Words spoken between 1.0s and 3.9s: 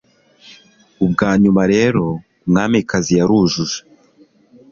Ubwanyuma rero Umwamikazi yarujuje